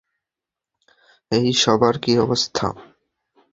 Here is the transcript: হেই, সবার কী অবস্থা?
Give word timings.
হেই, 1.31 1.49
সবার 1.53 1.95
কী 1.97 2.11
অবস্থা? 2.17 2.67